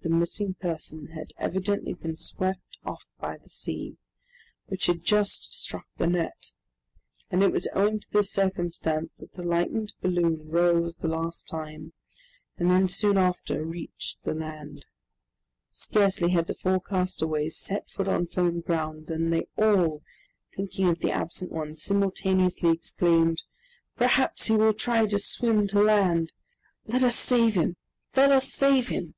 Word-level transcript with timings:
The 0.00 0.10
missing 0.10 0.52
person 0.60 1.06
had 1.12 1.32
evidently 1.38 1.94
been 1.94 2.18
swept 2.18 2.76
off 2.84 3.08
by 3.18 3.38
the 3.38 3.48
sea, 3.48 3.96
which 4.66 4.84
had 4.84 5.02
just 5.02 5.54
struck 5.54 5.86
the 5.96 6.06
net, 6.06 6.52
and 7.30 7.42
it 7.42 7.50
was 7.50 7.66
owing 7.72 8.00
to 8.00 8.10
this 8.10 8.30
circumstance 8.30 9.12
that 9.16 9.32
the 9.32 9.42
lightened 9.42 9.94
balloon 10.02 10.46
rose 10.50 10.96
the 10.96 11.08
last 11.08 11.48
time, 11.48 11.94
and 12.58 12.70
then 12.70 12.86
soon 12.86 13.16
after 13.16 13.64
reached 13.64 14.22
the 14.24 14.34
land. 14.34 14.84
Scarcely 15.70 16.32
had 16.32 16.48
the 16.48 16.54
four 16.54 16.82
castaways 16.82 17.56
set 17.56 17.88
foot 17.88 18.06
on 18.06 18.26
firm 18.26 18.60
ground, 18.60 19.06
than 19.06 19.30
they 19.30 19.48
all, 19.56 20.02
thinking 20.54 20.86
of 20.86 20.98
the 20.98 21.12
absent 21.12 21.50
one, 21.50 21.76
simultaneously 21.76 22.68
exclaimed, 22.68 23.42
"Perhaps 23.96 24.44
he 24.48 24.54
will 24.54 24.74
try 24.74 25.06
to 25.06 25.18
swim 25.18 25.66
to 25.68 25.80
land! 25.80 26.34
Let 26.84 27.02
us 27.02 27.16
save 27.16 27.54
him! 27.54 27.76
let 28.14 28.30
us 28.30 28.52
save 28.52 28.88
him!" 28.88 29.14